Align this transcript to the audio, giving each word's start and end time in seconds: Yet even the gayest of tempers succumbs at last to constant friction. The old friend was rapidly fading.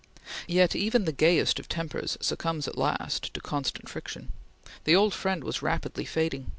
Yet 0.47 0.75
even 0.75 1.05
the 1.05 1.11
gayest 1.11 1.59
of 1.59 1.69
tempers 1.69 2.17
succumbs 2.19 2.67
at 2.67 2.75
last 2.75 3.31
to 3.35 3.39
constant 3.39 3.87
friction. 3.87 4.31
The 4.83 4.95
old 4.95 5.13
friend 5.13 5.43
was 5.43 5.61
rapidly 5.61 6.05
fading. 6.05 6.47